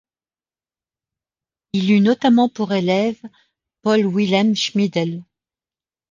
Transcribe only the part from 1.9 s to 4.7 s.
eût notamment pour élève Paul Wilhelm